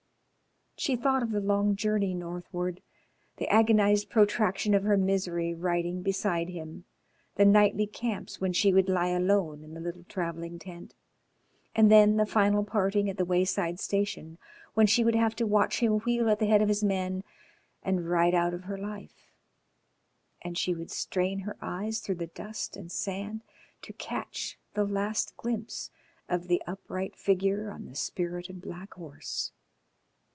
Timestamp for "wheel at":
15.99-16.39